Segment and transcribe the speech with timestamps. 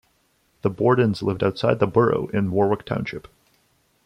[0.63, 3.27] The Bordens lived outside the borough in Warwick Township.